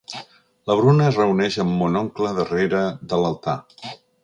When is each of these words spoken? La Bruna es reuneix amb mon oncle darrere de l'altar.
La 0.71 0.77
Bruna 0.79 1.05
es 1.09 1.19
reuneix 1.19 1.59
amb 1.65 1.77
mon 1.83 2.01
oncle 2.01 2.33
darrere 2.41 2.83
de 3.13 3.23
l'altar. 3.25 3.57